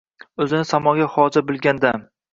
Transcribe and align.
O’zini 0.45 0.63
samoga 0.69 1.09
xoja 1.17 1.45
bilgan 1.51 1.83
dam. 1.87 2.07